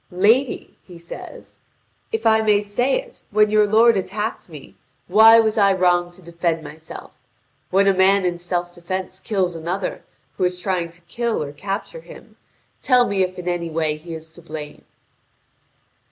[0.09, 1.59] "Lady," he says,
[2.11, 4.75] "if I may say it, when your lord attacked me,
[5.07, 7.11] why was I wrong to defend myself?
[7.69, 10.03] When a man in self defence kills another
[10.37, 12.35] who is trying to kill or capture him,
[12.81, 14.85] tell me if in any way he is to blame."